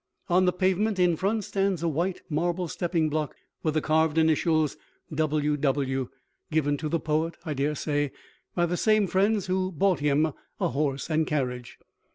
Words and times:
On 0.29 0.45
the 0.45 0.51
pavement 0.51 0.97
in 0.97 1.15
front 1.15 1.43
stands 1.43 1.83
a 1.83 1.87
white 1.87 2.23
marble 2.27 2.67
stepping 2.67 3.07
block 3.07 3.35
with 3.61 3.75
the 3.75 3.81
carved 3.81 4.17
initials 4.17 4.75
W.W. 5.13 6.09
given 6.49 6.75
to 6.77 6.89
the 6.89 6.99
poet, 6.99 7.37
I 7.45 7.53
dare 7.53 7.75
say, 7.75 8.11
by 8.55 8.65
the 8.65 8.77
same 8.77 9.05
friends 9.05 9.45
who 9.45 9.71
bought 9.71 9.99
him 9.99 10.33
a 10.59 10.69
horse 10.69 11.07
and 11.07 11.27
carriage. 11.27 11.77